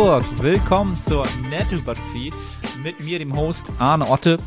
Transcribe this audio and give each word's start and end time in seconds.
Hamburg. 0.00 0.42
Willkommen 0.42 0.96
zur 0.96 1.26
Nettohypertrophie 1.50 2.32
mit 2.82 3.04
mir, 3.04 3.18
dem 3.18 3.36
Host 3.36 3.70
Arne 3.78 4.08
Otte. 4.08 4.38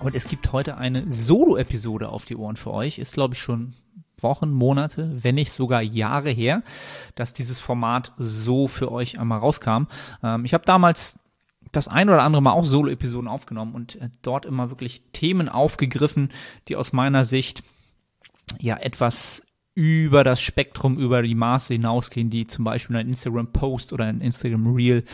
Und 0.00 0.16
es 0.16 0.26
gibt 0.26 0.50
heute 0.50 0.76
eine 0.76 1.08
Solo-Episode 1.08 2.08
auf 2.08 2.24
die 2.24 2.34
Ohren 2.34 2.56
für 2.56 2.72
euch. 2.72 2.98
Ist, 2.98 3.14
glaube 3.14 3.34
ich, 3.34 3.40
schon 3.40 3.74
Wochen, 4.18 4.50
Monate, 4.50 5.22
wenn 5.22 5.36
nicht 5.36 5.52
sogar 5.52 5.82
Jahre 5.82 6.30
her, 6.30 6.64
dass 7.14 7.32
dieses 7.32 7.60
Format 7.60 8.12
so 8.18 8.66
für 8.66 8.90
euch 8.90 9.20
einmal 9.20 9.38
rauskam. 9.38 9.84
Ähm, 10.20 10.44
ich 10.44 10.52
habe 10.52 10.64
damals 10.64 11.16
das 11.70 11.86
ein 11.86 12.10
oder 12.10 12.24
andere 12.24 12.42
Mal 12.42 12.50
auch 12.50 12.64
Solo-Episoden 12.64 13.28
aufgenommen 13.28 13.76
und 13.76 14.00
äh, 14.00 14.10
dort 14.22 14.46
immer 14.46 14.68
wirklich 14.70 15.04
Themen 15.12 15.48
aufgegriffen, 15.48 16.30
die 16.66 16.74
aus 16.74 16.92
meiner 16.92 17.24
Sicht 17.24 17.62
ja 18.58 18.78
etwas 18.78 19.44
über 19.74 20.24
das 20.24 20.40
Spektrum, 20.42 20.98
über 20.98 21.22
die 21.22 21.34
Maße 21.34 21.74
hinausgehen, 21.74 22.30
die 22.30 22.46
zum 22.46 22.64
Beispiel 22.64 22.96
ein 22.96 23.08
Instagram-Post 23.08 23.92
oder 23.92 24.04
ein 24.04 24.20
Instagram-Reel 24.20 25.04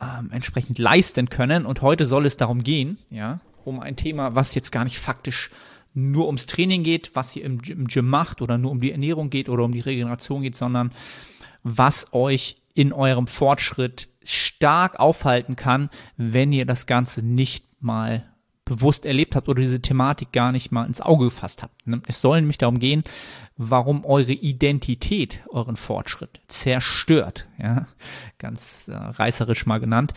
ähm, 0.00 0.30
entsprechend 0.30 0.78
leisten 0.78 1.30
können. 1.30 1.64
Und 1.64 1.82
heute 1.82 2.04
soll 2.04 2.26
es 2.26 2.36
darum 2.36 2.62
gehen, 2.62 2.98
ja, 3.10 3.40
um 3.64 3.80
ein 3.80 3.96
Thema, 3.96 4.34
was 4.34 4.54
jetzt 4.54 4.72
gar 4.72 4.84
nicht 4.84 4.98
faktisch 4.98 5.50
nur 5.94 6.26
ums 6.26 6.46
Training 6.46 6.82
geht, 6.82 7.12
was 7.14 7.36
ihr 7.36 7.44
im 7.44 7.60
im 7.60 7.86
Gym 7.86 8.08
macht 8.08 8.42
oder 8.42 8.58
nur 8.58 8.70
um 8.70 8.80
die 8.80 8.92
Ernährung 8.92 9.30
geht 9.30 9.48
oder 9.48 9.64
um 9.64 9.72
die 9.72 9.80
Regeneration 9.80 10.42
geht, 10.42 10.56
sondern 10.56 10.92
was 11.62 12.12
euch 12.12 12.56
in 12.74 12.92
eurem 12.92 13.26
Fortschritt 13.26 14.08
stark 14.24 14.98
aufhalten 14.98 15.56
kann, 15.56 15.90
wenn 16.16 16.52
ihr 16.52 16.64
das 16.64 16.86
Ganze 16.86 17.24
nicht 17.24 17.66
mal 17.82 18.31
bewusst 18.64 19.04
erlebt 19.04 19.34
habt 19.36 19.48
oder 19.48 19.60
diese 19.60 19.82
Thematik 19.82 20.32
gar 20.32 20.52
nicht 20.52 20.70
mal 20.70 20.86
ins 20.86 21.00
Auge 21.00 21.26
gefasst 21.26 21.62
habt. 21.62 21.86
Ne? 21.86 22.00
Es 22.06 22.20
soll 22.20 22.40
nämlich 22.40 22.58
darum 22.58 22.78
gehen, 22.78 23.02
warum 23.56 24.04
eure 24.04 24.32
Identität 24.32 25.42
euren 25.48 25.76
Fortschritt 25.76 26.40
zerstört. 26.48 27.48
Ja, 27.58 27.86
ganz 28.38 28.88
äh, 28.88 28.94
reißerisch 28.94 29.66
mal 29.66 29.78
genannt. 29.78 30.14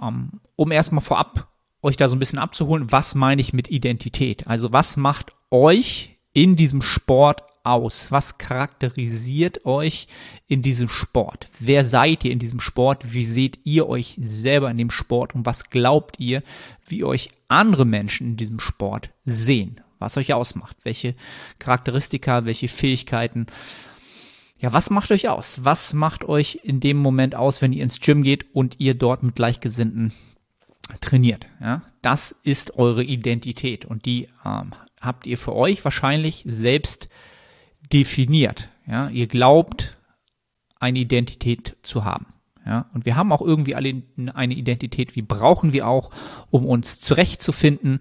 Ähm, 0.00 0.40
um 0.56 0.72
erstmal 0.72 1.02
vorab 1.02 1.48
euch 1.82 1.96
da 1.96 2.08
so 2.08 2.16
ein 2.16 2.20
bisschen 2.20 2.38
abzuholen, 2.38 2.90
was 2.90 3.14
meine 3.14 3.40
ich 3.40 3.52
mit 3.52 3.68
Identität? 3.68 4.46
Also 4.46 4.72
was 4.72 4.96
macht 4.96 5.32
euch 5.50 6.18
in 6.32 6.56
diesem 6.56 6.80
Sport 6.80 7.42
aus? 7.64 8.10
Was 8.10 8.38
charakterisiert 8.38 9.64
euch 9.64 10.08
in 10.46 10.62
diesem 10.62 10.88
Sport? 10.88 11.48
Wer 11.58 11.84
seid 11.84 12.24
ihr 12.24 12.32
in 12.32 12.38
diesem 12.38 12.60
Sport? 12.60 13.12
Wie 13.12 13.24
seht 13.24 13.60
ihr 13.64 13.88
euch 13.88 14.16
selber 14.20 14.70
in 14.70 14.78
dem 14.78 14.90
Sport? 14.90 15.34
Und 15.34 15.46
was 15.46 15.70
glaubt 15.70 16.18
ihr, 16.18 16.42
wie 16.86 17.04
euch 17.04 17.30
andere 17.48 17.84
Menschen 17.84 18.28
in 18.28 18.36
diesem 18.36 18.60
Sport 18.60 19.10
sehen? 19.24 19.80
Was 19.98 20.16
euch 20.16 20.34
ausmacht? 20.34 20.76
Welche 20.82 21.14
Charakteristika, 21.58 22.44
welche 22.44 22.68
Fähigkeiten? 22.68 23.46
Ja, 24.58 24.72
was 24.72 24.90
macht 24.90 25.10
euch 25.10 25.28
aus? 25.28 25.64
Was 25.64 25.92
macht 25.92 26.24
euch 26.24 26.60
in 26.62 26.80
dem 26.80 26.96
Moment 26.96 27.34
aus, 27.34 27.62
wenn 27.62 27.72
ihr 27.72 27.82
ins 27.82 28.00
Gym 28.00 28.22
geht 28.22 28.54
und 28.54 28.78
ihr 28.78 28.94
dort 28.94 29.22
mit 29.22 29.36
Gleichgesinnten 29.36 30.12
trainiert? 31.00 31.46
Ja, 31.60 31.82
das 32.00 32.36
ist 32.42 32.76
eure 32.76 33.02
Identität 33.02 33.84
und 33.84 34.06
die 34.06 34.28
ähm, 34.44 34.72
habt 35.00 35.26
ihr 35.26 35.36
für 35.36 35.54
euch 35.54 35.84
wahrscheinlich 35.84 36.44
selbst 36.46 37.08
definiert. 37.92 38.70
Ja, 38.86 39.08
ihr 39.08 39.26
glaubt, 39.26 39.98
eine 40.80 40.98
Identität 40.98 41.76
zu 41.82 42.04
haben. 42.04 42.26
Ja, 42.66 42.86
und 42.94 43.06
wir 43.06 43.16
haben 43.16 43.32
auch 43.32 43.42
irgendwie 43.42 43.74
alle 43.74 44.02
eine 44.34 44.54
Identität, 44.54 45.16
wie 45.16 45.22
brauchen 45.22 45.72
wir 45.72 45.88
auch, 45.88 46.10
um 46.50 46.66
uns 46.66 47.00
zurechtzufinden 47.00 48.00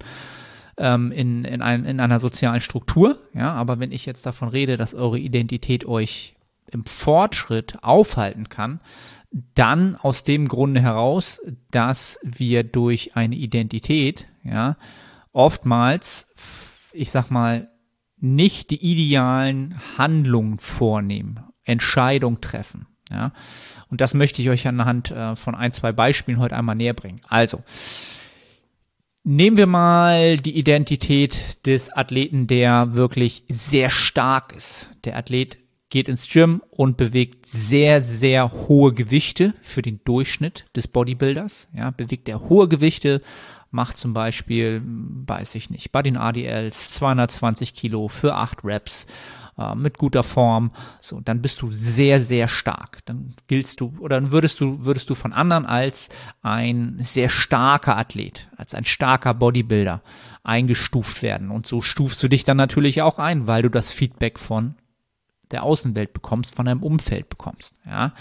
ähm, 0.77 1.11
in, 1.11 1.45
in, 1.45 1.61
ein, 1.61 1.85
in 1.85 1.99
einer 1.99 2.19
sozialen 2.19 2.61
Struktur. 2.61 3.19
Ja, 3.33 3.53
aber 3.53 3.79
wenn 3.79 3.91
ich 3.91 4.05
jetzt 4.05 4.25
davon 4.25 4.49
rede, 4.49 4.77
dass 4.77 4.93
eure 4.93 5.19
Identität 5.19 5.85
euch 5.85 6.35
im 6.67 6.85
Fortschritt 6.85 7.83
aufhalten 7.83 8.49
kann, 8.49 8.81
dann 9.55 9.95
aus 9.95 10.23
dem 10.23 10.47
Grunde 10.47 10.81
heraus, 10.81 11.41
dass 11.71 12.19
wir 12.21 12.63
durch 12.63 13.15
eine 13.15 13.35
Identität, 13.35 14.27
ja, 14.43 14.77
oftmals, 15.31 16.27
ich 16.93 17.11
sag 17.11 17.31
mal, 17.31 17.70
nicht 18.21 18.69
die 18.69 18.83
idealen 18.83 19.79
Handlungen 19.97 20.59
vornehmen, 20.59 21.41
Entscheidungen 21.63 22.39
treffen. 22.39 22.87
Ja? 23.11 23.33
Und 23.89 24.01
das 24.01 24.13
möchte 24.13 24.41
ich 24.41 24.49
euch 24.49 24.67
anhand 24.67 25.11
äh, 25.11 25.35
von 25.35 25.55
ein, 25.55 25.71
zwei 25.71 25.91
Beispielen 25.91 26.39
heute 26.39 26.55
einmal 26.55 26.75
näher 26.75 26.93
bringen. 26.93 27.21
Also, 27.27 27.63
nehmen 29.23 29.57
wir 29.57 29.67
mal 29.67 30.37
die 30.37 30.57
Identität 30.57 31.65
des 31.65 31.91
Athleten, 31.91 32.47
der 32.47 32.95
wirklich 32.95 33.43
sehr 33.47 33.89
stark 33.89 34.53
ist. 34.53 34.91
Der 35.03 35.17
Athlet 35.17 35.57
geht 35.89 36.07
ins 36.07 36.29
Gym 36.29 36.61
und 36.69 36.95
bewegt 36.95 37.45
sehr, 37.45 38.01
sehr 38.01 38.51
hohe 38.51 38.93
Gewichte 38.93 39.53
für 39.61 39.81
den 39.81 39.99
Durchschnitt 40.05 40.65
des 40.75 40.87
Bodybuilders. 40.87 41.67
Ja, 41.75 41.91
bewegt 41.91 42.29
er 42.29 42.49
hohe 42.49 42.69
Gewichte, 42.69 43.21
macht 43.71 43.97
zum 43.97 44.13
Beispiel, 44.13 44.81
weiß 44.85 45.55
ich 45.55 45.69
nicht, 45.69 45.91
bei 45.91 46.01
den 46.01 46.17
ADLs 46.17 46.93
220 46.95 47.73
Kilo 47.73 48.07
für 48.07 48.35
8 48.35 48.63
Reps 48.63 49.07
äh, 49.57 49.75
mit 49.75 49.97
guter 49.97 50.23
Form, 50.23 50.71
so, 50.99 51.19
dann 51.21 51.41
bist 51.41 51.61
du 51.61 51.71
sehr, 51.71 52.19
sehr 52.19 52.47
stark. 52.47 52.99
Dann 53.05 53.35
giltst 53.47 53.81
du, 53.81 53.93
oder 53.99 54.19
dann 54.19 54.31
würdest 54.31 54.59
du, 54.59 54.83
würdest 54.85 55.09
du 55.09 55.15
von 55.15 55.33
anderen 55.33 55.65
als 55.65 56.09
ein 56.41 56.97
sehr 56.99 57.29
starker 57.29 57.97
Athlet, 57.97 58.47
als 58.57 58.75
ein 58.75 58.85
starker 58.85 59.33
Bodybuilder 59.33 60.01
eingestuft 60.43 61.21
werden. 61.21 61.51
Und 61.51 61.67
so 61.67 61.81
stufst 61.81 62.21
du 62.23 62.27
dich 62.27 62.43
dann 62.43 62.57
natürlich 62.57 63.01
auch 63.01 63.19
ein, 63.19 63.47
weil 63.47 63.61
du 63.61 63.69
das 63.69 63.91
Feedback 63.91 64.39
von 64.39 64.75
der 65.51 65.63
Außenwelt 65.63 66.13
bekommst, 66.13 66.55
von 66.55 66.65
deinem 66.65 66.83
Umfeld 66.83 67.29
bekommst. 67.29 67.75
Ja? 67.85 68.13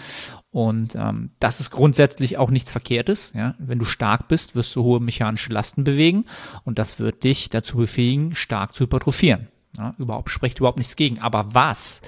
Und 0.51 0.95
ähm, 0.95 1.31
das 1.39 1.61
ist 1.61 1.71
grundsätzlich 1.71 2.39
auch 2.39 2.51
nichts 2.51 2.71
Verkehrtes. 2.71 3.33
Ja? 3.35 3.55
Wenn 3.59 3.79
du 3.79 3.85
stark 3.85 4.29
bist, 4.29 4.55
wirst 4.55 4.75
du 4.77 4.83
hohe 4.83 5.01
mechanische 5.01 5.53
Lasten 5.53 5.85
bewegen 5.85 6.25
und 6.65 6.79
das 6.79 6.99
wird 6.99 7.25
dich 7.25 7.51
dazu 7.51 7.77
befähigen, 7.77 8.35
stark 8.35 8.73
zu 8.73 8.85
hypertrophieren. 8.85 9.49
Ja? 9.77 9.95
Überhaupt 9.99 10.31
spricht 10.31 10.59
überhaupt 10.59 10.79
nichts 10.79 10.97
gegen. 10.97 11.19
Aber 11.21 11.55
was 11.55 12.03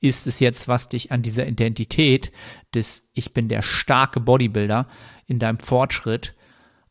ist 0.00 0.26
es 0.26 0.40
jetzt, 0.40 0.68
was 0.68 0.88
dich 0.88 1.10
an 1.10 1.22
dieser 1.22 1.46
Identität 1.46 2.32
des 2.74 3.08
Ich 3.14 3.32
bin 3.32 3.48
der 3.48 3.62
starke 3.62 4.20
Bodybuilder 4.20 4.86
in 5.26 5.38
deinem 5.38 5.58
Fortschritt 5.58 6.34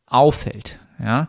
aufhält? 0.06 0.78
Ja? 0.98 1.28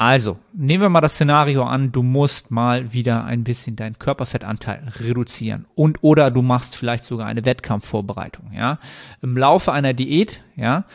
Also, 0.00 0.38
nehmen 0.54 0.80
wir 0.80 0.88
mal 0.88 1.02
das 1.02 1.16
Szenario 1.16 1.62
an, 1.62 1.92
du 1.92 2.02
musst 2.02 2.50
mal 2.50 2.94
wieder 2.94 3.24
ein 3.26 3.44
bisschen 3.44 3.76
deinen 3.76 3.98
Körperfettanteil 3.98 4.88
reduzieren 4.98 5.66
und 5.74 5.98
oder 6.00 6.30
du 6.30 6.40
machst 6.40 6.74
vielleicht 6.74 7.04
sogar 7.04 7.26
eine 7.26 7.44
Wettkampfvorbereitung, 7.44 8.50
ja. 8.54 8.78
Im 9.20 9.36
Laufe 9.36 9.72
einer 9.72 9.92
Diät, 9.92 10.42
ja, 10.56 10.86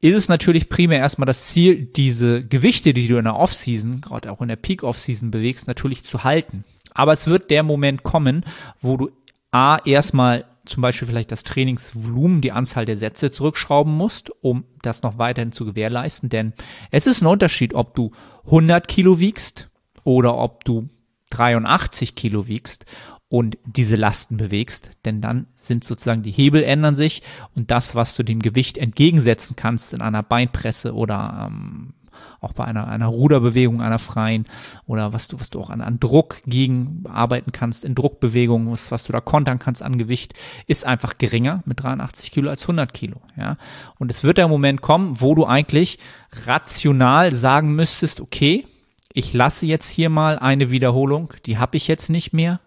ist 0.00 0.14
es 0.14 0.30
natürlich 0.30 0.70
primär 0.70 1.00
erstmal 1.00 1.26
das 1.26 1.48
Ziel, 1.48 1.84
diese 1.84 2.42
Gewichte, 2.42 2.94
die 2.94 3.08
du 3.08 3.18
in 3.18 3.24
der 3.24 3.36
Offseason, 3.36 4.00
gerade 4.00 4.32
auch 4.32 4.40
in 4.40 4.48
der 4.48 4.56
Peak 4.56 4.84
Offseason 4.84 5.30
bewegst, 5.30 5.68
natürlich 5.68 6.02
zu 6.02 6.24
halten. 6.24 6.64
Aber 6.94 7.12
es 7.12 7.26
wird 7.26 7.50
der 7.50 7.62
Moment 7.62 8.04
kommen, 8.04 8.46
wo 8.80 8.96
du 8.96 9.10
A, 9.52 9.76
erstmal 9.84 10.46
zum 10.64 10.82
Beispiel 10.82 11.08
vielleicht 11.08 11.32
das 11.32 11.42
Trainingsvolumen, 11.42 12.40
die 12.40 12.52
Anzahl 12.52 12.84
der 12.84 12.96
Sätze 12.96 13.30
zurückschrauben 13.30 13.92
musst, 13.92 14.30
um 14.42 14.64
das 14.82 15.02
noch 15.02 15.18
weiterhin 15.18 15.52
zu 15.52 15.64
gewährleisten. 15.64 16.28
Denn 16.28 16.52
es 16.90 17.06
ist 17.06 17.22
ein 17.22 17.26
Unterschied, 17.26 17.74
ob 17.74 17.94
du 17.94 18.12
100 18.44 18.88
Kilo 18.88 19.18
wiegst 19.18 19.70
oder 20.04 20.36
ob 20.36 20.64
du 20.64 20.88
83 21.30 22.14
Kilo 22.14 22.46
wiegst 22.46 22.84
und 23.28 23.58
diese 23.64 23.94
Lasten 23.94 24.36
bewegst, 24.36 24.90
denn 25.04 25.20
dann 25.20 25.46
sind 25.54 25.84
sozusagen 25.84 26.24
die 26.24 26.32
Hebel 26.32 26.64
ändern 26.64 26.96
sich 26.96 27.22
und 27.54 27.70
das, 27.70 27.94
was 27.94 28.16
du 28.16 28.24
dem 28.24 28.40
Gewicht 28.40 28.76
entgegensetzen 28.76 29.54
kannst 29.54 29.94
in 29.94 30.00
einer 30.00 30.24
Beinpresse 30.24 30.94
oder 30.94 31.48
ähm, 31.48 31.94
auch 32.40 32.52
bei 32.52 32.64
einer, 32.64 32.88
einer 32.88 33.06
Ruderbewegung, 33.06 33.82
einer 33.82 33.98
freien 33.98 34.46
oder 34.86 35.12
was 35.12 35.28
du, 35.28 35.40
was 35.40 35.50
du 35.50 35.60
auch 35.60 35.70
an, 35.70 35.80
an 35.80 36.00
Druck 36.00 36.42
gegen 36.46 37.04
arbeiten 37.08 37.52
kannst, 37.52 37.84
in 37.84 37.94
Druckbewegungen, 37.94 38.70
was, 38.70 38.90
was 38.90 39.04
du 39.04 39.12
da 39.12 39.20
kontern 39.20 39.58
kannst 39.58 39.82
an 39.82 39.98
Gewicht, 39.98 40.34
ist 40.66 40.86
einfach 40.86 41.18
geringer 41.18 41.62
mit 41.66 41.82
83 41.82 42.30
Kilo 42.30 42.50
als 42.50 42.62
100 42.62 42.92
Kilo, 42.94 43.20
ja. 43.36 43.56
Und 43.98 44.10
es 44.10 44.24
wird 44.24 44.38
der 44.38 44.48
Moment 44.48 44.80
kommen, 44.80 45.20
wo 45.20 45.34
du 45.34 45.44
eigentlich 45.44 45.98
rational 46.46 47.34
sagen 47.34 47.74
müsstest, 47.74 48.20
okay, 48.20 48.66
ich 49.12 49.32
lasse 49.32 49.66
jetzt 49.66 49.88
hier 49.88 50.08
mal 50.08 50.38
eine 50.38 50.70
Wiederholung, 50.70 51.34
die 51.46 51.58
habe 51.58 51.76
ich 51.76 51.88
jetzt 51.88 52.10
nicht 52.10 52.32
mehr, 52.32 52.60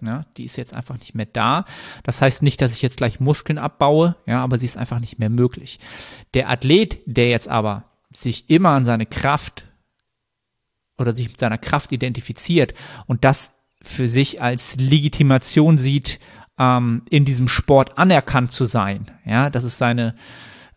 ja, 0.00 0.24
die 0.36 0.44
ist 0.44 0.56
jetzt 0.56 0.74
einfach 0.74 0.96
nicht 0.98 1.14
mehr 1.14 1.26
da. 1.26 1.64
Das 2.04 2.22
heißt 2.22 2.42
nicht, 2.42 2.62
dass 2.62 2.72
ich 2.72 2.82
jetzt 2.82 2.98
gleich 2.98 3.18
Muskeln 3.20 3.58
abbaue, 3.58 4.14
ja, 4.26 4.42
aber 4.42 4.58
sie 4.58 4.66
ist 4.66 4.76
einfach 4.76 5.00
nicht 5.00 5.18
mehr 5.18 5.30
möglich. 5.30 5.80
Der 6.34 6.48
Athlet, 6.48 7.00
der 7.06 7.28
jetzt 7.28 7.48
aber 7.48 7.87
sich 8.12 8.50
immer 8.50 8.70
an 8.70 8.84
seine 8.84 9.06
Kraft 9.06 9.66
oder 10.98 11.14
sich 11.14 11.28
mit 11.28 11.38
seiner 11.38 11.58
Kraft 11.58 11.92
identifiziert 11.92 12.74
und 13.06 13.24
das 13.24 13.54
für 13.82 14.08
sich 14.08 14.42
als 14.42 14.76
Legitimation 14.76 15.78
sieht, 15.78 16.18
ähm, 16.58 17.02
in 17.08 17.24
diesem 17.24 17.48
Sport 17.48 17.98
anerkannt 17.98 18.50
zu 18.50 18.64
sein. 18.64 19.10
Ja, 19.24 19.50
das 19.50 19.64
ist 19.64 19.78
seine, 19.78 20.14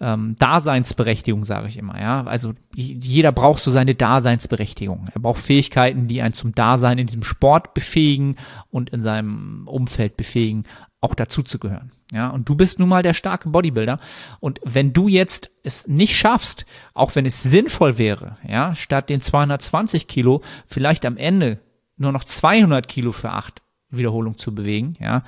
ähm, 0.01 0.35
Daseinsberechtigung, 0.39 1.45
sage 1.45 1.67
ich 1.67 1.77
immer. 1.77 2.01
Ja, 2.01 2.23
also 2.23 2.53
jeder 2.75 3.31
braucht 3.31 3.61
so 3.61 3.69
seine 3.69 3.93
Daseinsberechtigung. 3.93 5.09
Er 5.13 5.21
braucht 5.21 5.39
Fähigkeiten, 5.39 6.07
die 6.07 6.23
einen 6.23 6.33
zum 6.33 6.53
Dasein 6.53 6.97
in 6.97 7.07
diesem 7.07 7.23
Sport 7.23 7.75
befähigen 7.75 8.35
und 8.71 8.89
in 8.89 9.01
seinem 9.01 9.67
Umfeld 9.67 10.17
befähigen, 10.17 10.65
auch 11.01 11.13
dazuzugehören. 11.13 11.91
Ja, 12.11 12.29
und 12.29 12.49
du 12.49 12.55
bist 12.55 12.79
nun 12.79 12.89
mal 12.89 13.03
der 13.03 13.13
starke 13.13 13.49
Bodybuilder. 13.49 13.99
Und 14.39 14.59
wenn 14.65 14.91
du 14.91 15.07
jetzt 15.07 15.51
es 15.63 15.87
nicht 15.87 16.17
schaffst, 16.17 16.65
auch 16.93 17.15
wenn 17.15 17.25
es 17.25 17.43
sinnvoll 17.43 17.97
wäre, 17.97 18.37
ja, 18.47 18.75
statt 18.75 19.09
den 19.09 19.21
220 19.21 20.07
Kilo 20.07 20.41
vielleicht 20.65 21.05
am 21.05 21.15
Ende 21.15 21.59
nur 21.95 22.11
noch 22.11 22.23
200 22.23 22.87
Kilo 22.87 23.11
für 23.11 23.29
acht 23.29 23.61
Wiederholungen 23.91 24.37
zu 24.37 24.55
bewegen, 24.55 24.95
ja, 24.99 25.23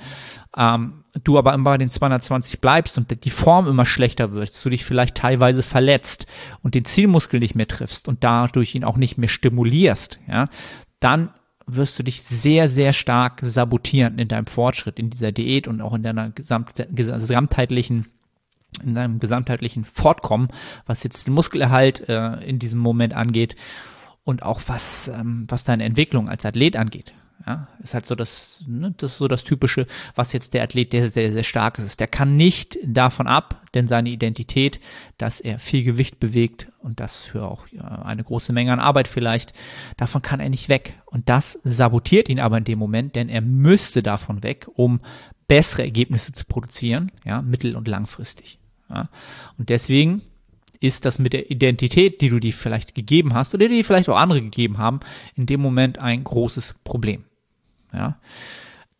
ähm, 0.56 1.04
du 1.22 1.38
aber 1.38 1.54
immer 1.54 1.70
bei 1.70 1.78
den 1.78 1.90
220 1.90 2.60
bleibst 2.60 2.98
und 2.98 3.24
die 3.24 3.30
Form 3.30 3.68
immer 3.68 3.86
schlechter 3.86 4.32
wird, 4.32 4.64
du 4.64 4.70
dich 4.70 4.84
vielleicht 4.84 5.16
teilweise 5.16 5.62
verletzt 5.62 6.26
und 6.62 6.74
den 6.74 6.84
Zielmuskel 6.84 7.40
nicht 7.40 7.54
mehr 7.54 7.68
triffst 7.68 8.08
und 8.08 8.24
dadurch 8.24 8.74
ihn 8.74 8.84
auch 8.84 8.96
nicht 8.96 9.18
mehr 9.18 9.28
stimulierst, 9.28 10.20
ja, 10.26 10.48
dann 11.00 11.30
wirst 11.66 11.98
du 11.98 12.02
dich 12.02 12.22
sehr, 12.22 12.68
sehr 12.68 12.92
stark 12.92 13.40
sabotieren 13.42 14.18
in 14.18 14.28
deinem 14.28 14.46
Fortschritt, 14.46 14.98
in 14.98 15.10
dieser 15.10 15.32
Diät 15.32 15.66
und 15.66 15.80
auch 15.80 15.94
in 15.94 16.02
deiner 16.02 16.30
gesamt, 16.30 16.72
gesamtheitlichen 16.90 18.06
in 18.82 18.94
deinem 18.94 19.20
gesamtheitlichen 19.20 19.84
Fortkommen, 19.84 20.48
was 20.84 21.04
jetzt 21.04 21.28
den 21.28 21.34
Muskelerhalt 21.34 22.08
äh, 22.08 22.40
in 22.44 22.58
diesem 22.58 22.80
Moment 22.80 23.14
angeht 23.14 23.54
und 24.24 24.42
auch 24.42 24.62
was, 24.66 25.08
ähm, 25.08 25.46
was 25.48 25.62
deine 25.64 25.84
Entwicklung 25.84 26.28
als 26.28 26.44
Athlet 26.44 26.76
angeht. 26.76 27.14
Ja, 27.46 27.68
ist 27.82 27.92
halt 27.92 28.06
so 28.06 28.14
das, 28.14 28.64
ne, 28.66 28.94
das 28.96 29.18
so 29.18 29.28
das 29.28 29.44
Typische, 29.44 29.86
was 30.14 30.32
jetzt 30.32 30.54
der 30.54 30.62
Athlet, 30.62 30.94
der 30.94 31.10
sehr, 31.10 31.30
sehr 31.30 31.42
stark 31.42 31.78
ist. 31.78 32.00
Der 32.00 32.06
kann 32.06 32.36
nicht 32.36 32.78
davon 32.82 33.26
ab, 33.26 33.60
denn 33.74 33.86
seine 33.86 34.08
Identität, 34.08 34.80
dass 35.18 35.40
er 35.40 35.58
viel 35.58 35.84
Gewicht 35.84 36.18
bewegt 36.18 36.68
und 36.78 37.00
das 37.00 37.24
für 37.24 37.44
auch 37.44 37.66
eine 38.02 38.24
große 38.24 38.54
Menge 38.54 38.72
an 38.72 38.80
Arbeit 38.80 39.08
vielleicht, 39.08 39.52
davon 39.98 40.22
kann 40.22 40.40
er 40.40 40.48
nicht 40.48 40.70
weg. 40.70 40.94
Und 41.04 41.28
das 41.28 41.58
sabotiert 41.64 42.30
ihn 42.30 42.40
aber 42.40 42.56
in 42.56 42.64
dem 42.64 42.78
Moment, 42.78 43.14
denn 43.14 43.28
er 43.28 43.42
müsste 43.42 44.02
davon 44.02 44.42
weg, 44.42 44.66
um 44.74 45.00
bessere 45.46 45.82
Ergebnisse 45.82 46.32
zu 46.32 46.46
produzieren, 46.46 47.12
ja, 47.26 47.42
mittel- 47.42 47.76
und 47.76 47.88
langfristig. 47.88 48.58
Ja. 48.88 49.10
Und 49.58 49.68
deswegen 49.68 50.22
ist 50.80 51.04
das 51.04 51.18
mit 51.18 51.32
der 51.32 51.50
Identität, 51.50 52.20
die 52.20 52.28
du 52.28 52.38
dir 52.38 52.52
vielleicht 52.52 52.94
gegeben 52.94 53.34
hast 53.34 53.54
oder 53.54 53.68
die 53.68 53.84
vielleicht 53.84 54.08
auch 54.08 54.16
andere 54.16 54.42
gegeben 54.42 54.78
haben, 54.78 55.00
in 55.34 55.46
dem 55.46 55.60
Moment 55.60 55.98
ein 55.98 56.24
großes 56.24 56.74
Problem. 56.84 57.24
Ja. 57.94 58.18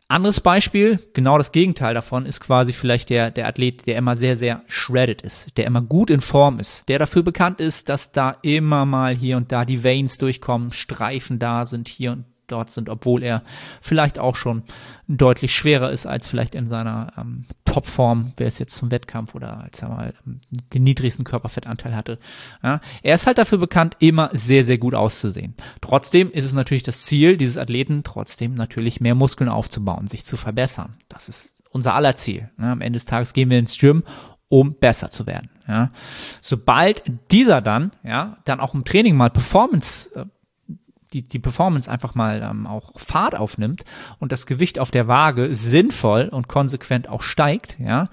Anderes 0.06 0.40
Beispiel, 0.40 1.00
genau 1.14 1.38
das 1.38 1.50
Gegenteil 1.50 1.94
davon, 1.94 2.26
ist 2.26 2.40
quasi 2.40 2.72
vielleicht 2.72 3.08
der, 3.08 3.30
der 3.30 3.48
Athlet, 3.48 3.86
der 3.86 3.96
immer 3.96 4.16
sehr, 4.16 4.36
sehr 4.36 4.62
shredded 4.68 5.22
ist, 5.22 5.56
der 5.56 5.66
immer 5.66 5.80
gut 5.80 6.10
in 6.10 6.20
Form 6.20 6.58
ist, 6.58 6.88
der 6.88 6.98
dafür 6.98 7.22
bekannt 7.22 7.58
ist, 7.60 7.88
dass 7.88 8.12
da 8.12 8.36
immer 8.42 8.84
mal 8.84 9.14
hier 9.14 9.38
und 9.38 9.50
da 9.50 9.64
die 9.64 9.82
Veins 9.82 10.18
durchkommen, 10.18 10.72
Streifen 10.72 11.38
da 11.38 11.64
sind 11.64 11.88
hier 11.88 12.12
und 12.12 12.26
dort 12.46 12.70
sind, 12.70 12.88
obwohl 12.88 13.22
er 13.22 13.42
vielleicht 13.80 14.18
auch 14.18 14.36
schon 14.36 14.62
deutlich 15.08 15.54
schwerer 15.54 15.90
ist 15.90 16.06
als 16.06 16.26
vielleicht 16.26 16.54
in 16.54 16.66
seiner 16.66 17.12
ähm, 17.16 17.44
Topform, 17.64 18.32
wer 18.36 18.46
es 18.46 18.58
jetzt 18.58 18.76
zum 18.76 18.90
Wettkampf 18.90 19.34
oder 19.34 19.62
als 19.62 19.82
er 19.82 19.88
mal 19.88 20.14
ähm, 20.26 20.40
den 20.72 20.82
niedrigsten 20.82 21.24
Körperfettanteil 21.24 21.94
hatte. 21.94 22.18
Ja, 22.62 22.80
er 23.02 23.14
ist 23.14 23.26
halt 23.26 23.38
dafür 23.38 23.58
bekannt, 23.58 23.96
immer 23.98 24.30
sehr, 24.32 24.64
sehr 24.64 24.78
gut 24.78 24.94
auszusehen. 24.94 25.54
Trotzdem 25.80 26.30
ist 26.30 26.44
es 26.44 26.52
natürlich 26.52 26.82
das 26.82 27.02
Ziel 27.02 27.36
dieses 27.36 27.58
Athleten, 27.58 28.02
trotzdem 28.04 28.54
natürlich 28.54 29.00
mehr 29.00 29.14
Muskeln 29.14 29.50
aufzubauen, 29.50 30.06
sich 30.06 30.24
zu 30.24 30.36
verbessern. 30.36 30.96
Das 31.08 31.28
ist 31.28 31.62
unser 31.70 31.94
aller 31.94 32.16
Ziel. 32.16 32.50
Ja, 32.58 32.72
am 32.72 32.80
Ende 32.80 32.98
des 32.98 33.06
Tages 33.06 33.32
gehen 33.32 33.50
wir 33.50 33.58
ins 33.58 33.76
Gym, 33.78 34.04
um 34.48 34.74
besser 34.74 35.10
zu 35.10 35.26
werden. 35.26 35.50
Ja. 35.66 35.90
Sobald 36.40 37.02
dieser 37.30 37.60
dann, 37.60 37.92
ja, 38.04 38.38
dann 38.44 38.60
auch 38.60 38.74
im 38.74 38.84
Training 38.84 39.16
mal 39.16 39.30
Performance 39.30 40.14
äh, 40.14 40.26
die, 41.14 41.22
die 41.22 41.38
Performance 41.38 41.90
einfach 41.90 42.14
mal 42.14 42.42
ähm, 42.42 42.66
auch 42.66 42.92
Fahrt 42.96 43.36
aufnimmt 43.36 43.84
und 44.18 44.32
das 44.32 44.46
Gewicht 44.46 44.78
auf 44.78 44.90
der 44.90 45.06
Waage 45.06 45.54
sinnvoll 45.54 46.28
und 46.30 46.48
konsequent 46.48 47.08
auch 47.08 47.22
steigt, 47.22 47.76
ja, 47.78 48.08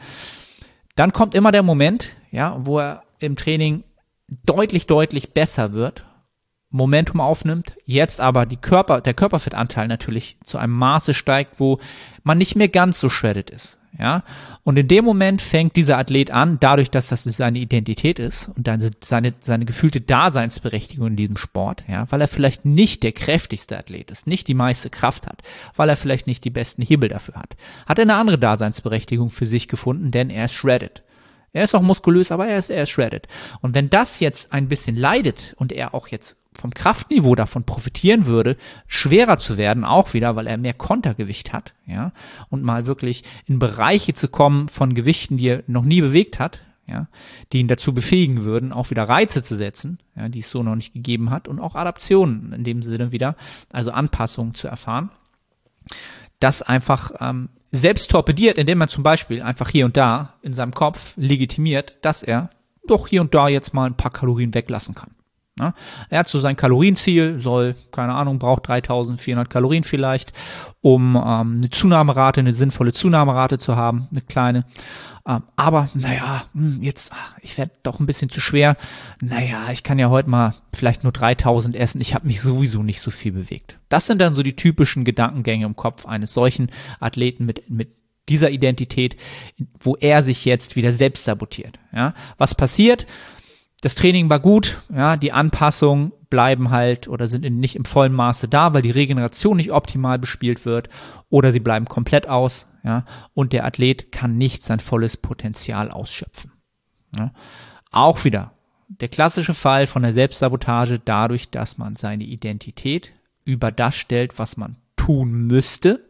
dann 0.95 1.11
kommt 1.11 1.35
immer 1.35 1.51
der 1.51 1.63
Moment, 1.63 2.09
ja, 2.31 2.57
wo 2.61 2.79
er 2.79 3.03
im 3.19 3.35
Training 3.35 3.83
deutlich, 4.45 4.87
deutlich 4.87 5.33
besser 5.33 5.73
wird, 5.73 6.05
Momentum 6.69 7.19
aufnimmt, 7.19 7.73
jetzt 7.85 8.21
aber 8.21 8.45
die 8.45 8.57
Körper, 8.57 9.01
der 9.01 9.13
Körperfettanteil 9.13 9.89
natürlich 9.89 10.37
zu 10.43 10.57
einem 10.57 10.73
Maße 10.73 11.13
steigt, 11.13 11.59
wo 11.59 11.79
man 12.23 12.37
nicht 12.37 12.55
mehr 12.55 12.69
ganz 12.69 12.99
so 12.99 13.09
shredded 13.09 13.49
ist. 13.49 13.80
Ja, 13.99 14.23
und 14.63 14.77
in 14.77 14.87
dem 14.87 15.03
Moment 15.03 15.41
fängt 15.41 15.75
dieser 15.75 15.97
Athlet 15.97 16.31
an, 16.31 16.57
dadurch, 16.61 16.89
dass 16.89 17.07
das 17.07 17.23
seine 17.23 17.59
Identität 17.59 18.19
ist 18.19 18.49
und 18.55 18.65
dann 18.65 18.81
seine, 19.03 19.33
seine 19.41 19.65
gefühlte 19.65 19.99
Daseinsberechtigung 19.99 21.07
in 21.07 21.15
diesem 21.17 21.37
Sport, 21.37 21.83
ja, 21.87 22.09
weil 22.09 22.21
er 22.21 22.29
vielleicht 22.29 22.63
nicht 22.63 23.03
der 23.03 23.11
kräftigste 23.11 23.77
Athlet 23.77 24.09
ist, 24.09 24.27
nicht 24.27 24.47
die 24.47 24.53
meiste 24.53 24.89
Kraft 24.89 25.27
hat, 25.27 25.41
weil 25.75 25.89
er 25.89 25.97
vielleicht 25.97 26.25
nicht 26.25 26.45
die 26.45 26.49
besten 26.49 26.81
Hebel 26.81 27.09
dafür 27.09 27.35
hat, 27.35 27.57
hat 27.85 27.99
er 27.99 28.03
eine 28.03 28.15
andere 28.15 28.39
Daseinsberechtigung 28.39 29.29
für 29.29 29.45
sich 29.45 29.67
gefunden, 29.67 30.11
denn 30.11 30.29
er 30.29 30.45
ist 30.45 30.53
shredded. 30.53 31.03
Er 31.53 31.65
ist 31.65 31.75
auch 31.75 31.81
muskulös, 31.81 32.31
aber 32.31 32.47
er 32.47 32.57
ist, 32.57 32.69
er 32.69 32.83
ist 32.83 32.91
shredded. 32.91 33.27
Und 33.61 33.75
wenn 33.75 33.89
das 33.89 34.21
jetzt 34.21 34.53
ein 34.53 34.69
bisschen 34.69 34.95
leidet 34.95 35.53
und 35.57 35.73
er 35.73 35.93
auch 35.93 36.07
jetzt 36.07 36.37
vom 36.53 36.73
Kraftniveau 36.73 37.35
davon 37.35 37.63
profitieren 37.63 38.25
würde, 38.25 38.57
schwerer 38.87 39.37
zu 39.37 39.57
werden, 39.57 39.85
auch 39.85 40.13
wieder, 40.13 40.35
weil 40.35 40.47
er 40.47 40.57
mehr 40.57 40.73
Kontergewicht 40.73 41.53
hat, 41.53 41.73
ja, 41.85 42.11
und 42.49 42.63
mal 42.63 42.85
wirklich 42.85 43.23
in 43.45 43.59
Bereiche 43.59 44.13
zu 44.13 44.27
kommen 44.27 44.67
von 44.67 44.93
Gewichten, 44.93 45.37
die 45.37 45.47
er 45.47 45.63
noch 45.67 45.83
nie 45.83 46.01
bewegt 46.01 46.39
hat, 46.39 46.61
ja, 46.87 47.07
die 47.51 47.59
ihn 47.59 47.67
dazu 47.67 47.93
befähigen 47.93 48.43
würden, 48.43 48.73
auch 48.73 48.89
wieder 48.89 49.03
Reize 49.03 49.43
zu 49.43 49.55
setzen, 49.55 49.99
ja, 50.15 50.27
die 50.29 50.39
es 50.39 50.49
so 50.49 50.61
noch 50.61 50.75
nicht 50.75 50.93
gegeben 50.93 51.29
hat 51.29 51.47
und 51.47 51.59
auch 51.59 51.75
Adaptionen 51.75 52.53
in 52.53 52.63
dem 52.63 52.83
Sinne 52.83 53.11
wieder, 53.11 53.35
also 53.69 53.91
Anpassungen 53.91 54.53
zu 54.53 54.67
erfahren. 54.67 55.09
Das 56.39 56.61
einfach 56.61 57.11
ähm, 57.19 57.49
selbst 57.71 58.11
torpediert, 58.11 58.57
indem 58.57 58.79
man 58.79 58.89
zum 58.89 59.03
Beispiel 59.03 59.41
einfach 59.41 59.69
hier 59.69 59.85
und 59.85 59.95
da 59.95 60.33
in 60.41 60.53
seinem 60.53 60.73
Kopf 60.73 61.13
legitimiert, 61.15 61.97
dass 62.01 62.23
er 62.23 62.49
doch 62.87 63.07
hier 63.07 63.21
und 63.21 63.33
da 63.33 63.47
jetzt 63.47 63.73
mal 63.73 63.85
ein 63.85 63.95
paar 63.95 64.11
Kalorien 64.11 64.53
weglassen 64.53 64.95
kann. 64.95 65.11
Ne? 65.61 65.73
Er 66.09 66.19
hat 66.19 66.27
so 66.27 66.39
sein 66.39 66.57
Kalorienziel, 66.57 67.39
soll, 67.39 67.75
keine 67.91 68.13
Ahnung, 68.13 68.39
braucht 68.39 68.67
3400 68.67 69.49
Kalorien 69.49 69.83
vielleicht, 69.83 70.33
um 70.81 71.15
ähm, 71.15 71.57
eine 71.57 71.69
Zunahmerate, 71.69 72.41
eine 72.41 72.51
sinnvolle 72.51 72.91
Zunahmerate 72.91 73.59
zu 73.59 73.75
haben, 73.75 74.07
eine 74.11 74.21
kleine. 74.21 74.65
Ähm, 75.27 75.43
aber, 75.55 75.87
naja, 75.93 76.45
hm, 76.53 76.79
jetzt, 76.81 77.11
ich 77.41 77.57
werde 77.57 77.73
doch 77.83 77.99
ein 77.99 78.07
bisschen 78.07 78.31
zu 78.31 78.41
schwer. 78.41 78.75
Naja, 79.21 79.69
ich 79.71 79.83
kann 79.83 79.99
ja 79.99 80.09
heute 80.09 80.29
mal 80.29 80.55
vielleicht 80.73 81.03
nur 81.03 81.13
3000 81.13 81.75
essen. 81.75 82.01
Ich 82.01 82.15
habe 82.15 82.25
mich 82.25 82.41
sowieso 82.41 82.81
nicht 82.81 83.01
so 83.01 83.11
viel 83.11 83.31
bewegt. 83.31 83.77
Das 83.89 84.07
sind 84.07 84.19
dann 84.19 84.33
so 84.33 84.41
die 84.41 84.55
typischen 84.55 85.05
Gedankengänge 85.05 85.65
im 85.65 85.75
Kopf 85.75 86.07
eines 86.07 86.33
solchen 86.33 86.71
Athleten 86.99 87.45
mit, 87.45 87.69
mit 87.69 87.89
dieser 88.29 88.49
Identität, 88.49 89.15
wo 89.79 89.95
er 89.95 90.23
sich 90.23 90.43
jetzt 90.45 90.75
wieder 90.75 90.91
selbst 90.91 91.25
sabotiert. 91.25 91.77
Ja? 91.93 92.15
Was 92.37 92.55
passiert? 92.55 93.05
Das 93.81 93.95
Training 93.95 94.29
war 94.29 94.39
gut, 94.39 94.77
ja, 94.93 95.17
die 95.17 95.33
Anpassungen 95.33 96.13
bleiben 96.29 96.69
halt 96.69 97.07
oder 97.07 97.27
sind 97.27 97.43
nicht 97.43 97.75
im 97.75 97.85
vollen 97.85 98.13
Maße 98.13 98.47
da, 98.47 98.73
weil 98.73 98.83
die 98.83 98.91
Regeneration 98.91 99.57
nicht 99.57 99.71
optimal 99.71 100.17
bespielt 100.19 100.65
wird 100.65 100.87
oder 101.29 101.51
sie 101.51 101.59
bleiben 101.59 101.85
komplett 101.85 102.29
aus, 102.29 102.67
ja, 102.83 103.05
und 103.33 103.53
der 103.53 103.65
Athlet 103.65 104.11
kann 104.11 104.37
nicht 104.37 104.63
sein 104.63 104.79
volles 104.79 105.17
Potenzial 105.17 105.91
ausschöpfen. 105.91 106.51
Ja. 107.17 107.31
Auch 107.91 108.23
wieder 108.23 108.53
der 108.87 109.09
klassische 109.09 109.53
Fall 109.53 109.87
von 109.87 110.03
der 110.03 110.13
Selbstsabotage 110.13 110.99
dadurch, 110.99 111.49
dass 111.49 111.77
man 111.77 111.95
seine 111.95 112.23
Identität 112.23 113.13
über 113.45 113.71
das 113.71 113.95
stellt, 113.95 114.37
was 114.37 114.57
man 114.57 114.77
tun 114.95 115.47
müsste, 115.47 116.07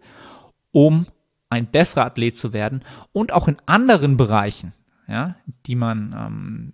um 0.71 1.05
ein 1.49 1.67
besserer 1.67 2.05
Athlet 2.05 2.35
zu 2.35 2.53
werden 2.53 2.83
und 3.11 3.33
auch 3.33 3.47
in 3.47 3.57
anderen 3.65 4.17
Bereichen, 4.17 4.73
ja, 5.07 5.35
die 5.65 5.75
man 5.75 6.15
ähm, 6.17 6.73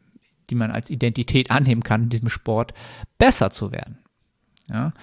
die 0.49 0.55
man 0.55 0.71
als 0.71 0.89
Identität 0.89 1.51
annehmen 1.51 1.83
kann 1.83 2.03
in 2.03 2.09
diesem 2.09 2.29
Sport, 2.29 2.73
besser 3.17 3.49
zu 3.49 3.71
werden. 3.71 3.99
Ja. 4.69 4.93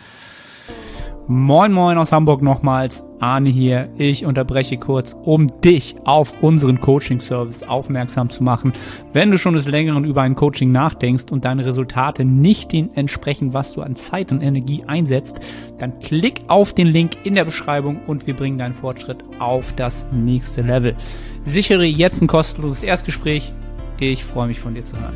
Moin 1.27 1.73
Moin 1.73 1.97
aus 1.97 2.13
Hamburg 2.13 2.43
nochmals, 2.43 3.03
Arne 3.19 3.49
hier. 3.49 3.89
Ich 3.97 4.27
unterbreche 4.27 4.77
kurz, 4.77 5.17
um 5.25 5.47
dich 5.63 5.97
auf 6.05 6.43
unseren 6.43 6.81
Coaching-Service 6.81 7.63
aufmerksam 7.63 8.29
zu 8.29 8.45
machen. 8.45 8.75
Wenn 9.15 9.31
du 9.31 9.39
schon 9.39 9.55
des 9.55 9.67
Längeren 9.67 10.05
über 10.05 10.21
ein 10.21 10.35
Coaching 10.35 10.71
nachdenkst 10.71 11.33
und 11.33 11.47
deine 11.47 11.65
Resultate 11.65 12.27
nicht 12.27 12.73
den 12.73 12.95
entsprechen, 12.95 13.55
was 13.55 13.73
du 13.73 13.81
an 13.81 13.95
Zeit 13.95 14.33
und 14.33 14.43
Energie 14.43 14.85
einsetzt, 14.87 15.41
dann 15.79 15.99
klick 15.99 16.43
auf 16.49 16.75
den 16.75 16.89
Link 16.89 17.17
in 17.25 17.35
der 17.35 17.47
Beschreibung 17.47 18.03
und 18.07 18.27
wir 18.27 18.37
bringen 18.37 18.59
deinen 18.59 18.75
Fortschritt 18.75 19.25
auf 19.39 19.73
das 19.73 20.07
nächste 20.13 20.61
Level. 20.61 20.95
Sichere 21.43 21.87
jetzt 21.87 22.21
ein 22.21 22.27
kostenloses 22.27 22.83
Erstgespräch. 22.83 23.55
Ich 24.01 24.25
freue 24.25 24.49
mich 24.49 24.59
von 24.59 24.75
dir 24.75 24.83
zu 24.83 24.99
hören. 25.01 25.15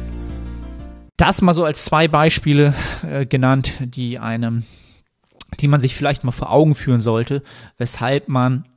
Das 1.17 1.43
mal 1.43 1.53
so 1.53 1.65
als 1.65 1.85
zwei 1.85 2.07
Beispiele 2.07 2.75
äh, 3.03 3.27
genannt, 3.27 3.73
die 3.81 4.21
einem, 4.21 4.65
die 5.59 5.67
man 5.67 5.81
sich 5.81 5.97
vielleicht 5.97 6.23
mal 6.23 6.33
vor 6.33 6.53
Augen 6.53 6.77
führen 6.77 7.01
sollte, 7.01 7.43
weshalb 7.77 8.29
man 8.29 8.69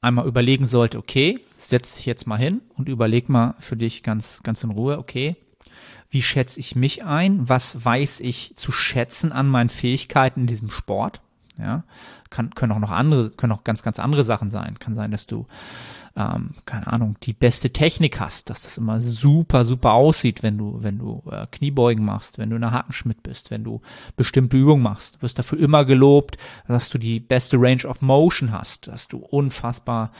einmal 0.00 0.26
überlegen 0.26 0.66
sollte, 0.66 0.98
okay, 0.98 1.38
setz 1.56 1.94
dich 1.94 2.06
jetzt 2.06 2.26
mal 2.26 2.38
hin 2.38 2.60
und 2.74 2.88
überleg 2.88 3.28
mal 3.28 3.54
für 3.60 3.76
dich 3.76 4.02
ganz, 4.02 4.42
ganz 4.42 4.64
in 4.64 4.70
Ruhe, 4.70 4.98
okay, 4.98 5.36
wie 6.08 6.22
schätze 6.22 6.58
ich 6.58 6.74
mich 6.74 7.04
ein? 7.04 7.48
Was 7.48 7.84
weiß 7.84 8.20
ich 8.20 8.56
zu 8.56 8.72
schätzen 8.72 9.30
an 9.30 9.46
meinen 9.46 9.68
Fähigkeiten 9.68 10.40
in 10.40 10.46
diesem 10.48 10.70
Sport? 10.70 11.20
Ja, 11.60 11.84
kann, 12.30 12.54
können 12.54 12.72
auch 12.72 12.78
noch 12.78 12.90
andere, 12.90 13.30
können 13.30 13.52
auch 13.52 13.64
ganz, 13.64 13.82
ganz 13.82 13.98
andere 13.98 14.24
Sachen 14.24 14.48
sein. 14.48 14.78
Kann 14.78 14.94
sein, 14.94 15.10
dass 15.10 15.26
du, 15.26 15.46
ähm, 16.16 16.54
keine 16.64 16.86
Ahnung, 16.86 17.16
die 17.22 17.32
beste 17.32 17.70
Technik 17.72 18.20
hast, 18.20 18.50
dass 18.50 18.62
das 18.62 18.78
immer 18.78 19.00
super, 19.00 19.64
super 19.64 19.92
aussieht, 19.92 20.42
wenn 20.42 20.56
du, 20.56 20.78
wenn 20.82 20.98
du 20.98 21.22
äh, 21.30 21.46
Kniebeugen 21.50 22.04
machst, 22.04 22.38
wenn 22.38 22.50
du 22.50 22.56
in 22.56 22.62
der 22.62 22.72
Hakenschmidt 22.72 23.22
bist, 23.22 23.50
wenn 23.50 23.64
du 23.64 23.80
bestimmte 24.16 24.56
Übungen 24.56 24.82
machst. 24.82 25.16
Du 25.16 25.22
wirst 25.22 25.38
dafür 25.38 25.58
immer 25.58 25.84
gelobt, 25.84 26.38
dass 26.66 26.88
du 26.88 26.98
die 26.98 27.20
beste 27.20 27.56
Range 27.60 27.84
of 27.86 28.00
Motion 28.00 28.52
hast, 28.52 28.88
dass 28.88 29.08
du 29.08 29.18
unfassbar 29.18 30.12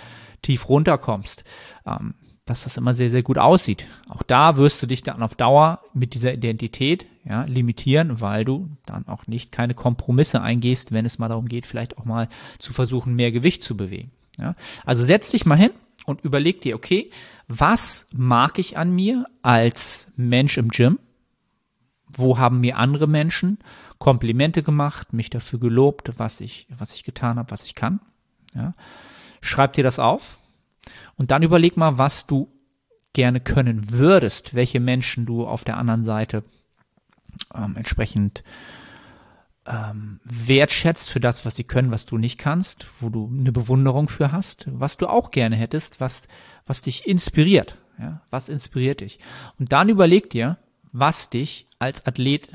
tief 0.42 0.68
runterkommst. 0.68 1.44
Ähm, 1.86 2.14
dass 2.50 2.64
das 2.64 2.76
immer 2.76 2.94
sehr, 2.94 3.10
sehr 3.10 3.22
gut 3.22 3.38
aussieht. 3.38 3.86
Auch 4.08 4.24
da 4.24 4.56
wirst 4.56 4.82
du 4.82 4.86
dich 4.88 5.04
dann 5.04 5.22
auf 5.22 5.36
Dauer 5.36 5.82
mit 5.94 6.14
dieser 6.14 6.34
Identität 6.34 7.06
ja, 7.24 7.44
limitieren, 7.44 8.20
weil 8.20 8.44
du 8.44 8.68
dann 8.86 9.06
auch 9.06 9.28
nicht 9.28 9.52
keine 9.52 9.74
Kompromisse 9.74 10.42
eingehst, 10.42 10.90
wenn 10.90 11.06
es 11.06 11.20
mal 11.20 11.28
darum 11.28 11.46
geht, 11.46 11.64
vielleicht 11.64 11.96
auch 11.96 12.04
mal 12.04 12.28
zu 12.58 12.72
versuchen, 12.72 13.14
mehr 13.14 13.30
Gewicht 13.30 13.62
zu 13.62 13.76
bewegen. 13.76 14.10
Ja. 14.36 14.56
Also 14.84 15.04
setz 15.04 15.30
dich 15.30 15.46
mal 15.46 15.56
hin 15.56 15.70
und 16.06 16.22
überleg 16.22 16.60
dir, 16.60 16.74
okay, 16.74 17.10
was 17.46 18.08
mag 18.12 18.58
ich 18.58 18.76
an 18.76 18.90
mir 18.90 19.26
als 19.42 20.08
Mensch 20.16 20.58
im 20.58 20.70
Gym? 20.70 20.98
Wo 22.08 22.38
haben 22.38 22.58
mir 22.58 22.78
andere 22.78 23.06
Menschen 23.06 23.58
Komplimente 23.98 24.64
gemacht, 24.64 25.12
mich 25.12 25.30
dafür 25.30 25.60
gelobt, 25.60 26.10
was 26.16 26.40
ich, 26.40 26.66
was 26.76 26.94
ich 26.94 27.04
getan 27.04 27.38
habe, 27.38 27.52
was 27.52 27.62
ich 27.62 27.76
kann? 27.76 28.00
Ja. 28.56 28.74
Schreib 29.40 29.74
dir 29.74 29.84
das 29.84 30.00
auf 30.00 30.39
und 31.16 31.30
dann 31.30 31.42
überleg 31.42 31.76
mal, 31.76 31.98
was 31.98 32.26
du 32.26 32.52
gerne 33.12 33.40
können 33.40 33.90
würdest, 33.90 34.54
welche 34.54 34.80
Menschen 34.80 35.26
du 35.26 35.46
auf 35.46 35.64
der 35.64 35.76
anderen 35.76 36.02
Seite 36.02 36.44
ähm, 37.54 37.76
entsprechend 37.76 38.44
ähm, 39.66 40.20
wertschätzt 40.24 41.10
für 41.10 41.20
das, 41.20 41.44
was 41.44 41.56
sie 41.56 41.64
können, 41.64 41.90
was 41.90 42.06
du 42.06 42.18
nicht 42.18 42.38
kannst, 42.38 42.86
wo 43.00 43.08
du 43.08 43.28
eine 43.28 43.52
Bewunderung 43.52 44.08
für 44.08 44.32
hast, 44.32 44.66
was 44.70 44.96
du 44.96 45.06
auch 45.06 45.30
gerne 45.30 45.56
hättest, 45.56 46.00
was, 46.00 46.28
was 46.66 46.80
dich 46.80 47.06
inspiriert. 47.06 47.76
Ja? 47.98 48.22
Was 48.30 48.48
inspiriert 48.48 49.00
dich? 49.00 49.18
Und 49.58 49.72
dann 49.72 49.88
überleg 49.88 50.30
dir, 50.30 50.58
was 50.92 51.30
dich 51.30 51.68
als 51.78 52.06
Athlet 52.06 52.48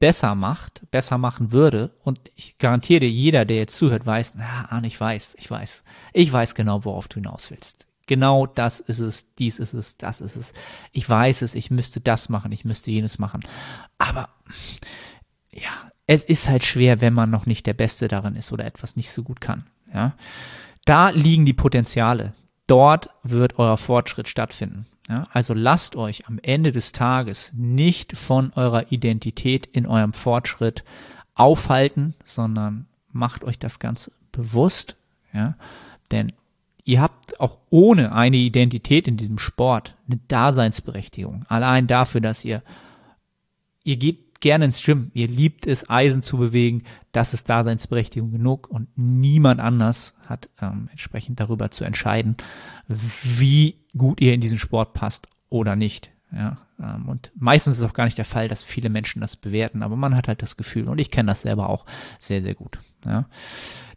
besser 0.00 0.34
macht, 0.34 0.82
besser 0.90 1.18
machen 1.18 1.52
würde. 1.52 1.92
Und 2.02 2.20
ich 2.34 2.58
garantiere 2.58 3.00
dir, 3.00 3.10
jeder, 3.10 3.44
der 3.44 3.58
jetzt 3.58 3.76
zuhört, 3.76 4.04
weiß, 4.04 4.34
na, 4.36 4.68
Arne, 4.70 4.88
ich 4.88 5.00
weiß, 5.00 5.36
ich 5.38 5.48
weiß, 5.48 5.84
ich 6.12 6.32
weiß 6.32 6.56
genau, 6.56 6.84
worauf 6.84 7.06
du 7.06 7.16
hinaus 7.16 7.50
willst 7.50 7.86
genau 8.10 8.44
das 8.44 8.80
ist 8.80 8.98
es, 8.98 9.32
dies 9.36 9.60
ist 9.60 9.72
es, 9.72 9.96
das 9.96 10.20
ist 10.20 10.34
es. 10.34 10.52
Ich 10.90 11.08
weiß 11.08 11.42
es, 11.42 11.54
ich 11.54 11.70
müsste 11.70 12.00
das 12.00 12.28
machen, 12.28 12.50
ich 12.50 12.64
müsste 12.64 12.90
jenes 12.90 13.20
machen. 13.20 13.40
Aber 13.98 14.28
ja, 15.52 15.92
es 16.08 16.24
ist 16.24 16.48
halt 16.48 16.64
schwer, 16.64 17.00
wenn 17.00 17.14
man 17.14 17.30
noch 17.30 17.46
nicht 17.46 17.66
der 17.66 17.74
Beste 17.74 18.08
darin 18.08 18.34
ist 18.34 18.52
oder 18.52 18.64
etwas 18.64 18.96
nicht 18.96 19.12
so 19.12 19.22
gut 19.22 19.40
kann. 19.40 19.70
Ja, 19.94 20.14
da 20.84 21.10
liegen 21.10 21.46
die 21.46 21.52
Potenziale. 21.52 22.34
Dort 22.66 23.10
wird 23.22 23.60
euer 23.60 23.78
Fortschritt 23.78 24.26
stattfinden. 24.26 24.86
Ja, 25.08 25.24
also 25.32 25.54
lasst 25.54 25.96
euch 25.96 26.28
am 26.28 26.38
Ende 26.42 26.72
des 26.72 26.92
Tages 26.92 27.52
nicht 27.54 28.16
von 28.16 28.52
eurer 28.54 28.92
Identität 28.92 29.66
in 29.66 29.86
eurem 29.86 30.12
Fortschritt 30.12 30.84
aufhalten, 31.34 32.14
sondern 32.24 32.86
macht 33.12 33.44
euch 33.44 33.58
das 33.58 33.78
Ganze 33.78 34.12
bewusst. 34.30 34.96
Ja, 35.32 35.56
denn 36.10 36.32
ihr 36.84 37.00
habt 37.00 37.40
auch 37.40 37.58
ohne 37.70 38.12
eine 38.12 38.36
Identität 38.36 39.08
in 39.08 39.16
diesem 39.16 39.38
Sport 39.38 39.96
eine 40.06 40.20
Daseinsberechtigung. 40.28 41.44
Allein 41.48 41.86
dafür, 41.86 42.20
dass 42.20 42.44
ihr, 42.44 42.62
ihr 43.84 43.96
geht 43.96 44.29
gerne 44.40 44.66
ins 44.66 44.82
Gym, 44.82 45.10
ihr 45.14 45.28
liebt 45.28 45.66
es, 45.66 45.88
Eisen 45.88 46.22
zu 46.22 46.38
bewegen, 46.38 46.82
das 47.12 47.34
ist 47.34 47.48
Daseinsberechtigung 47.48 48.32
genug 48.32 48.68
und 48.68 48.88
niemand 48.96 49.60
anders 49.60 50.14
hat 50.26 50.48
ähm, 50.60 50.88
entsprechend 50.90 51.40
darüber 51.40 51.70
zu 51.70 51.84
entscheiden, 51.84 52.36
wie 52.88 53.76
gut 53.96 54.20
ihr 54.20 54.34
in 54.34 54.40
diesen 54.40 54.58
Sport 54.58 54.94
passt 54.94 55.28
oder 55.48 55.76
nicht. 55.76 56.12
Ja, 56.32 56.58
ähm, 56.78 57.08
und 57.08 57.32
meistens 57.36 57.78
ist 57.78 57.84
auch 57.84 57.92
gar 57.92 58.04
nicht 58.04 58.18
der 58.18 58.24
Fall, 58.24 58.48
dass 58.48 58.62
viele 58.62 58.88
Menschen 58.88 59.20
das 59.20 59.36
bewerten, 59.36 59.82
aber 59.82 59.96
man 59.96 60.16
hat 60.16 60.28
halt 60.28 60.42
das 60.42 60.56
Gefühl 60.56 60.88
und 60.88 60.98
ich 60.98 61.10
kenne 61.10 61.28
das 61.30 61.42
selber 61.42 61.68
auch 61.68 61.84
sehr, 62.18 62.42
sehr 62.42 62.54
gut. 62.54 62.78
Ja. 63.04 63.26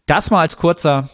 Das 0.05 0.31
mal 0.31 0.41
als 0.41 0.57
kurzer 0.57 1.09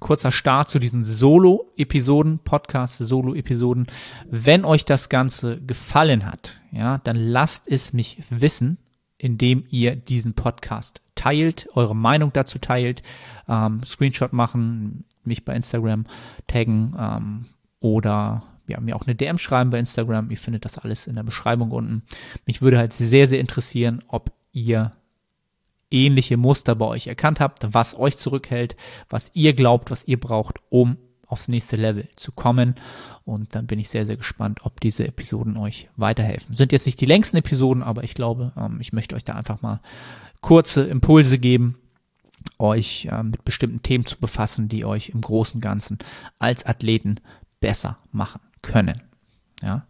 kurzer 0.00 0.32
Start 0.32 0.68
zu 0.68 0.78
diesen 0.78 1.04
Solo-Episoden, 1.04 2.40
Podcast-Solo-Episoden. 2.40 3.86
Wenn 4.28 4.64
euch 4.64 4.84
das 4.84 5.08
Ganze 5.08 5.60
gefallen 5.60 6.26
hat, 6.26 6.60
ja, 6.72 6.98
dann 6.98 7.16
lasst 7.16 7.68
es 7.68 7.92
mich 7.92 8.22
wissen, 8.30 8.78
indem 9.18 9.64
ihr 9.70 9.94
diesen 9.94 10.34
Podcast 10.34 11.02
teilt, 11.14 11.68
eure 11.74 11.94
Meinung 11.94 12.32
dazu 12.32 12.58
teilt, 12.58 13.02
ähm, 13.48 13.82
Screenshot 13.84 14.32
machen, 14.32 15.04
mich 15.22 15.44
bei 15.44 15.54
Instagram 15.54 16.06
taggen 16.46 16.96
ähm, 16.98 17.46
oder 17.80 18.42
ja, 18.66 18.80
mir 18.80 18.96
auch 18.96 19.06
eine 19.06 19.14
DM 19.14 19.36
schreiben 19.36 19.70
bei 19.70 19.78
Instagram. 19.78 20.30
Ihr 20.30 20.38
findet 20.38 20.64
das 20.64 20.78
alles 20.78 21.06
in 21.06 21.16
der 21.16 21.24
Beschreibung 21.24 21.70
unten. 21.72 22.02
Mich 22.46 22.62
würde 22.62 22.78
halt 22.78 22.92
sehr, 22.92 23.26
sehr 23.28 23.40
interessieren, 23.40 24.02
ob 24.06 24.32
ihr 24.52 24.92
ähnliche 25.90 26.36
Muster 26.36 26.74
bei 26.74 26.86
euch 26.86 27.06
erkannt 27.06 27.40
habt, 27.40 27.66
was 27.72 27.98
euch 27.98 28.16
zurückhält, 28.16 28.76
was 29.08 29.30
ihr 29.34 29.54
glaubt, 29.54 29.90
was 29.90 30.06
ihr 30.06 30.18
braucht, 30.18 30.58
um 30.68 30.96
aufs 31.26 31.48
nächste 31.48 31.76
Level 31.76 32.08
zu 32.16 32.32
kommen. 32.32 32.74
Und 33.24 33.54
dann 33.54 33.66
bin 33.66 33.78
ich 33.78 33.88
sehr, 33.88 34.04
sehr 34.04 34.16
gespannt, 34.16 34.60
ob 34.64 34.80
diese 34.80 35.06
Episoden 35.06 35.56
euch 35.56 35.88
weiterhelfen. 35.96 36.56
Sind 36.56 36.72
jetzt 36.72 36.86
nicht 36.86 37.00
die 37.00 37.06
längsten 37.06 37.36
Episoden, 37.36 37.82
aber 37.82 38.04
ich 38.04 38.14
glaube, 38.14 38.52
ähm, 38.56 38.78
ich 38.80 38.92
möchte 38.92 39.14
euch 39.14 39.24
da 39.24 39.34
einfach 39.34 39.62
mal 39.62 39.80
kurze 40.40 40.82
Impulse 40.82 41.38
geben, 41.38 41.76
euch 42.58 43.08
ähm, 43.10 43.30
mit 43.30 43.44
bestimmten 43.44 43.82
Themen 43.82 44.06
zu 44.06 44.18
befassen, 44.18 44.68
die 44.68 44.84
euch 44.84 45.10
im 45.10 45.20
Großen 45.20 45.58
und 45.58 45.60
Ganzen 45.60 45.98
als 46.38 46.66
Athleten 46.66 47.16
besser 47.60 47.98
machen 48.10 48.40
können. 48.62 49.00
Ja. 49.62 49.86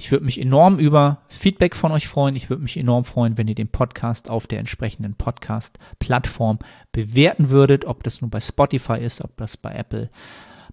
Ich 0.00 0.12
würde 0.12 0.24
mich 0.24 0.40
enorm 0.40 0.78
über 0.78 1.22
Feedback 1.26 1.74
von 1.74 1.90
euch 1.90 2.06
freuen. 2.06 2.36
Ich 2.36 2.48
würde 2.48 2.62
mich 2.62 2.76
enorm 2.76 3.04
freuen, 3.04 3.36
wenn 3.36 3.48
ihr 3.48 3.56
den 3.56 3.66
Podcast 3.66 4.30
auf 4.30 4.46
der 4.46 4.60
entsprechenden 4.60 5.14
Podcast-Plattform 5.14 6.60
bewerten 6.92 7.50
würdet, 7.50 7.84
ob 7.84 8.04
das 8.04 8.20
nun 8.20 8.30
bei 8.30 8.38
Spotify 8.38 9.00
ist, 9.00 9.24
ob 9.24 9.36
das 9.36 9.56
bei 9.56 9.74
Apple 9.74 10.08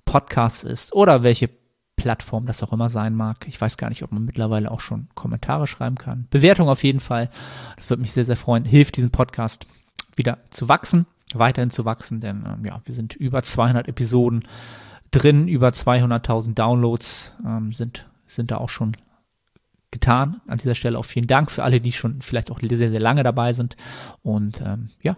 Podcasts 0.06 0.64
ist 0.64 0.94
oder 0.94 1.24
welche 1.24 1.50
Plattform 1.96 2.46
das 2.46 2.62
auch 2.62 2.72
immer 2.72 2.92
sein 2.92 3.16
mag. 3.16 3.48
Ich 3.48 3.60
weiß 3.60 3.78
gar 3.78 3.90
nicht, 3.90 4.04
ob 4.04 4.12
man 4.12 4.26
mittlerweile 4.26 4.70
auch 4.70 4.80
schon 4.80 5.08
Kommentare 5.16 5.66
schreiben 5.66 5.98
kann. 5.98 6.28
Bewertung 6.30 6.70
auf 6.70 6.84
jeden 6.84 7.00
Fall. 7.00 7.32
Das 7.78 7.90
würde 7.90 8.02
mich 8.02 8.12
sehr, 8.12 8.26
sehr 8.26 8.38
freuen. 8.38 8.64
Hilft 8.64 8.96
diesem 8.96 9.10
Podcast 9.10 9.66
wieder 10.16 10.38
zu 10.52 10.70
wachsen, 10.70 11.08
weiterhin 11.34 11.72
zu 11.72 11.84
wachsen, 11.84 12.22
denn 12.22 12.46
ähm, 12.46 12.64
ja, 12.64 12.80
wir 12.86 12.94
sind 12.94 13.16
über 13.16 13.42
200 13.42 13.88
Episoden 13.88 14.44
drin, 15.10 15.48
über 15.48 15.70
200.000 15.70 16.54
Downloads 16.54 17.34
ähm, 17.44 17.74
sind, 17.74 18.06
sind 18.28 18.52
da 18.52 18.58
auch 18.58 18.70
schon 18.70 18.96
getan. 19.92 20.42
An 20.48 20.58
dieser 20.58 20.76
Stelle 20.76 20.98
auch 20.98 21.06
vielen 21.06 21.28
Dank 21.28 21.52
für 21.52 21.64
alle, 21.64 21.82
die 21.82 21.92
schon 21.92 22.22
vielleicht 22.22 22.52
auch 22.52 22.60
sehr, 22.60 22.78
sehr 22.78 23.00
lange 23.00 23.24
dabei 23.24 23.54
sind. 23.54 23.76
Und 24.22 24.62
ähm, 24.62 24.90
ja, 25.02 25.18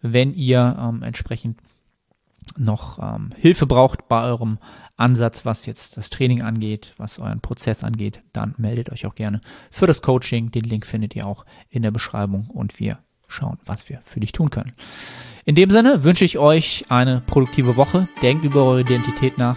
wenn 0.00 0.34
ihr 0.34 0.76
ähm, 0.78 1.02
entsprechend 1.02 1.58
noch 2.56 2.98
ähm, 2.98 3.30
Hilfe 3.36 3.66
braucht 3.66 4.08
bei 4.08 4.22
eurem 4.22 4.58
Ansatz, 4.96 5.44
was 5.44 5.66
jetzt 5.66 5.96
das 5.96 6.10
Training 6.10 6.42
angeht, 6.42 6.94
was 6.96 7.18
euren 7.18 7.40
Prozess 7.40 7.84
angeht, 7.84 8.22
dann 8.32 8.54
meldet 8.56 8.90
euch 8.90 9.06
auch 9.06 9.14
gerne 9.14 9.40
für 9.70 9.86
das 9.86 10.00
Coaching. 10.00 10.50
Den 10.50 10.62
Link 10.62 10.86
findet 10.86 11.14
ihr 11.16 11.26
auch 11.26 11.44
in 11.68 11.82
der 11.82 11.90
Beschreibung 11.90 12.48
und 12.48 12.78
wir 12.78 12.98
schauen, 13.28 13.58
was 13.64 13.88
wir 13.88 14.00
für 14.04 14.20
dich 14.20 14.32
tun 14.32 14.50
können. 14.50 14.72
In 15.44 15.54
dem 15.54 15.70
Sinne 15.70 16.04
wünsche 16.04 16.24
ich 16.24 16.38
euch 16.38 16.84
eine 16.88 17.20
produktive 17.20 17.76
Woche. 17.76 18.08
Denkt 18.22 18.44
über 18.44 18.64
eure 18.64 18.80
Identität 18.80 19.38
nach, 19.38 19.56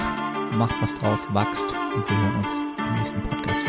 macht 0.51 0.75
was 0.81 0.93
draus, 0.95 1.27
wachst 1.31 1.67
und 1.67 2.09
wir 2.09 2.17
hören 2.17 2.43
uns 2.43 2.51
im 2.77 2.93
nächsten 2.95 3.21
Podcast. 3.21 3.68